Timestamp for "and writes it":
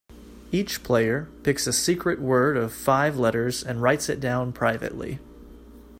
3.63-4.19